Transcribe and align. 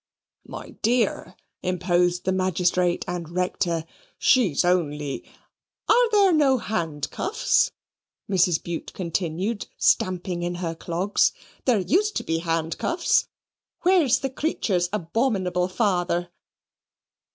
"My 0.47 0.71
dear," 0.81 1.35
interposed 1.61 2.23
the 2.25 2.31
Magistrate 2.31 3.05
and 3.07 3.29
Rector 3.29 3.85
"she's 4.17 4.65
only" 4.65 5.23
"Are 5.91 6.09
there 6.09 6.31
no 6.31 6.57
handcuffs?" 6.57 7.69
Mrs. 8.27 8.63
Bute 8.63 8.93
continued, 8.95 9.67
stamping 9.77 10.41
in 10.41 10.55
her 10.55 10.73
clogs. 10.73 11.33
"There 11.65 11.77
used 11.81 12.15
to 12.15 12.23
be 12.23 12.39
handcuffs. 12.39 13.27
Where's 13.83 14.21
the 14.21 14.31
creature's 14.31 14.89
abominable 14.91 15.67
father?" 15.67 16.31